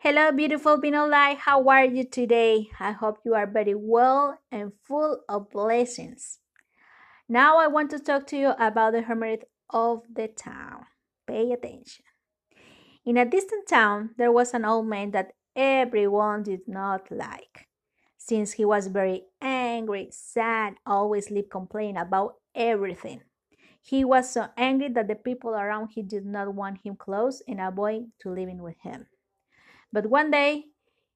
Hello, 0.00 0.30
beautiful 0.30 0.78
Light. 0.80 1.38
How 1.38 1.68
are 1.68 1.84
you 1.84 2.04
today? 2.04 2.68
I 2.78 2.92
hope 2.92 3.18
you 3.24 3.34
are 3.34 3.48
very 3.48 3.74
well 3.74 4.38
and 4.52 4.70
full 4.84 5.24
of 5.28 5.50
blessings. 5.50 6.38
Now 7.28 7.58
I 7.58 7.66
want 7.66 7.90
to 7.90 7.98
talk 7.98 8.28
to 8.28 8.36
you 8.36 8.50
about 8.60 8.92
the 8.92 9.02
hermit 9.02 9.50
of 9.70 10.02
the 10.08 10.28
town. 10.28 10.84
Pay 11.26 11.50
attention. 11.50 12.04
In 13.04 13.16
a 13.16 13.24
distant 13.24 13.66
town, 13.66 14.10
there 14.16 14.30
was 14.30 14.54
an 14.54 14.64
old 14.64 14.86
man 14.86 15.10
that 15.10 15.32
everyone 15.56 16.44
did 16.44 16.68
not 16.68 17.10
like. 17.10 17.66
Since 18.16 18.52
he 18.52 18.64
was 18.64 18.86
very 18.86 19.24
angry, 19.42 20.10
sad, 20.12 20.74
always 20.86 21.28
lived 21.28 21.50
complaining 21.50 21.96
about 21.96 22.34
everything. 22.54 23.22
He 23.82 24.04
was 24.04 24.30
so 24.30 24.46
angry 24.56 24.90
that 24.90 25.08
the 25.08 25.16
people 25.16 25.56
around 25.56 25.88
him 25.96 26.06
did 26.06 26.24
not 26.24 26.54
want 26.54 26.82
him 26.84 26.94
close 26.94 27.42
and 27.48 27.60
avoid 27.60 28.12
to 28.20 28.30
living 28.30 28.62
with 28.62 28.76
him. 28.84 29.08
But 29.92 30.06
one 30.06 30.30
day, 30.30 30.66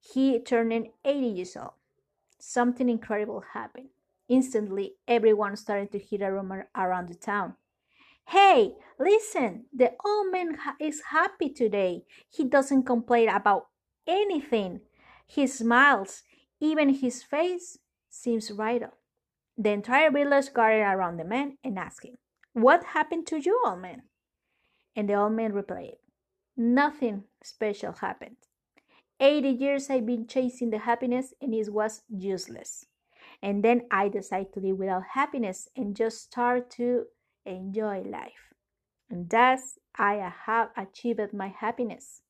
he 0.00 0.38
turned 0.38 0.88
80 1.04 1.26
years 1.26 1.56
old. 1.56 1.72
Something 2.38 2.88
incredible 2.88 3.42
happened. 3.52 3.88
Instantly, 4.28 4.94
everyone 5.06 5.56
started 5.56 5.90
to 5.92 5.98
hear 5.98 6.28
a 6.28 6.32
rumor 6.32 6.68
around 6.76 7.08
the 7.08 7.14
town. 7.14 7.54
Hey, 8.26 8.74
listen, 8.98 9.64
the 9.74 9.92
old 10.04 10.30
man 10.30 10.58
is 10.78 11.00
happy 11.10 11.48
today. 11.48 12.04
He 12.28 12.44
doesn't 12.44 12.82
complain 12.82 13.30
about 13.30 13.68
anything. 14.06 14.80
He 15.26 15.46
smiles, 15.46 16.24
even 16.60 16.90
his 16.90 17.22
face 17.22 17.78
seems 18.10 18.50
brighter. 18.50 18.92
The 19.56 19.70
entire 19.70 20.10
village 20.10 20.52
gathered 20.54 20.82
around 20.82 21.16
the 21.16 21.24
man 21.24 21.56
and 21.64 21.78
asked 21.78 22.04
him, 22.04 22.18
What 22.52 22.84
happened 22.84 23.26
to 23.28 23.38
you, 23.38 23.60
old 23.64 23.80
man? 23.80 24.02
And 24.94 25.08
the 25.08 25.14
old 25.14 25.32
man 25.32 25.54
replied, 25.54 25.96
Nothing 26.56 27.24
special 27.42 27.92
happened. 27.92 28.36
80 29.20 29.48
years 29.48 29.90
I've 29.90 30.06
been 30.06 30.26
chasing 30.26 30.70
the 30.70 30.78
happiness 30.78 31.34
and 31.40 31.54
it 31.54 31.72
was 31.72 32.02
useless. 32.08 32.86
And 33.42 33.62
then 33.64 33.82
I 33.90 34.08
decided 34.08 34.52
to 34.54 34.60
live 34.60 34.78
without 34.78 35.02
happiness 35.14 35.68
and 35.76 35.96
just 35.96 36.22
start 36.22 36.70
to 36.72 37.06
enjoy 37.44 38.02
life. 38.02 38.54
And 39.10 39.28
thus 39.28 39.78
I 39.96 40.32
have 40.46 40.70
achieved 40.76 41.32
my 41.32 41.48
happiness. 41.48 42.22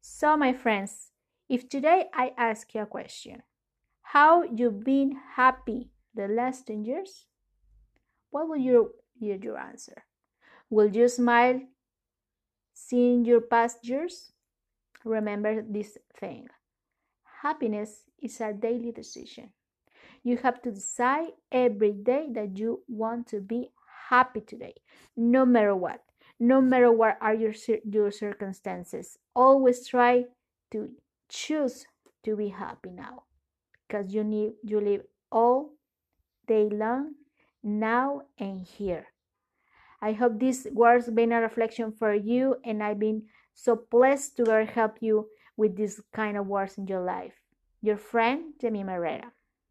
So 0.00 0.36
my 0.36 0.52
friends, 0.52 1.10
if 1.48 1.68
today 1.68 2.06
I 2.14 2.32
ask 2.36 2.74
you 2.74 2.82
a 2.82 2.86
question, 2.86 3.42
how 4.02 4.42
you 4.42 4.70
been 4.70 5.16
happy 5.36 5.90
the 6.14 6.28
last 6.28 6.66
10 6.66 6.84
years? 6.84 7.26
What 8.30 8.48
will 8.48 8.56
you 8.56 8.92
hear 9.18 9.36
your 9.36 9.58
answer? 9.58 10.04
Will 10.68 10.88
you 10.88 11.08
smile 11.08 11.60
seeing 12.72 13.24
your 13.24 13.40
past 13.40 13.86
years? 13.86 14.32
Remember 15.04 15.62
this 15.62 15.96
thing 16.18 16.48
happiness 17.42 18.04
is 18.22 18.40
a 18.40 18.52
daily 18.52 18.92
decision. 18.92 19.50
You 20.22 20.36
have 20.38 20.60
to 20.62 20.70
decide 20.70 21.28
every 21.50 21.92
day 21.92 22.28
that 22.32 22.58
you 22.58 22.82
want 22.88 23.26
to 23.28 23.40
be 23.40 23.70
happy 24.10 24.40
today, 24.42 24.74
no 25.16 25.46
matter 25.46 25.74
what. 25.74 26.02
No 26.38 26.60
matter 26.60 26.90
what 26.90 27.18
are 27.20 27.34
your, 27.34 27.52
your 27.84 28.10
circumstances, 28.10 29.18
always 29.34 29.86
try 29.86 30.24
to 30.70 30.90
choose 31.28 31.86
to 32.24 32.36
be 32.36 32.48
happy 32.48 32.90
now 32.90 33.24
because 33.86 34.12
you 34.12 34.24
need 34.24 34.52
you 34.62 34.80
live 34.80 35.02
all 35.32 35.70
day 36.46 36.68
long 36.70 37.14
now 37.62 38.22
and 38.38 38.60
here 38.60 39.06
i 40.02 40.12
hope 40.12 40.38
this 40.38 40.66
words 40.72 41.08
been 41.10 41.32
a 41.32 41.40
reflection 41.40 41.92
for 41.92 42.14
you 42.14 42.56
and 42.64 42.82
i've 42.82 42.98
been 42.98 43.22
so 43.62 43.76
blessed 43.90 44.36
to 44.36 44.44
God 44.44 44.68
help 44.68 44.96
you 45.00 45.28
with 45.56 45.76
this 45.76 46.00
kind 46.12 46.36
of 46.36 46.46
words 46.46 46.78
in 46.78 46.86
your 46.86 47.04
life. 47.04 47.34
Your 47.82 47.96
friend, 47.96 48.54
Demi 48.58 48.80
Herrera. 48.80 49.32